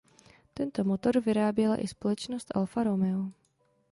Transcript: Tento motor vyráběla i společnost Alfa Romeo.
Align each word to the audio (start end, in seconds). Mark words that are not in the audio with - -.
Tento 0.53 0.83
motor 0.85 1.19
vyráběla 1.21 1.81
i 1.81 1.87
společnost 1.87 2.51
Alfa 2.57 2.83
Romeo. 2.83 3.31